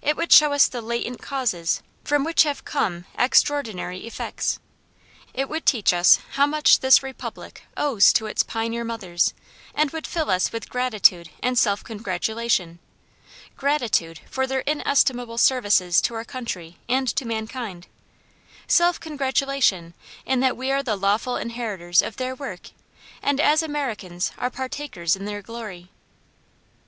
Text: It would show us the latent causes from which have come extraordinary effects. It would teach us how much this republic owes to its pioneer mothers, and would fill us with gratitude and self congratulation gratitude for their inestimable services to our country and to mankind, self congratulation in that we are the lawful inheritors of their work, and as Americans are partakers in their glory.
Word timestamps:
It 0.00 0.16
would 0.16 0.32
show 0.32 0.54
us 0.54 0.68
the 0.68 0.80
latent 0.80 1.20
causes 1.20 1.82
from 2.02 2.24
which 2.24 2.44
have 2.44 2.64
come 2.64 3.04
extraordinary 3.18 4.06
effects. 4.06 4.58
It 5.34 5.50
would 5.50 5.66
teach 5.66 5.92
us 5.92 6.18
how 6.30 6.46
much 6.46 6.80
this 6.80 7.02
republic 7.02 7.62
owes 7.76 8.10
to 8.14 8.24
its 8.24 8.42
pioneer 8.42 8.84
mothers, 8.84 9.34
and 9.74 9.90
would 9.90 10.06
fill 10.06 10.30
us 10.30 10.50
with 10.50 10.70
gratitude 10.70 11.28
and 11.42 11.58
self 11.58 11.84
congratulation 11.84 12.78
gratitude 13.54 14.20
for 14.30 14.46
their 14.46 14.60
inestimable 14.60 15.36
services 15.36 16.00
to 16.00 16.14
our 16.14 16.24
country 16.24 16.78
and 16.88 17.06
to 17.08 17.26
mankind, 17.26 17.86
self 18.66 18.98
congratulation 18.98 19.92
in 20.24 20.40
that 20.40 20.56
we 20.56 20.70
are 20.72 20.82
the 20.82 20.96
lawful 20.96 21.36
inheritors 21.36 22.00
of 22.00 22.16
their 22.16 22.34
work, 22.34 22.70
and 23.20 23.42
as 23.42 23.62
Americans 23.62 24.32
are 24.38 24.48
partakers 24.48 25.14
in 25.14 25.26
their 25.26 25.42
glory. 25.42 25.90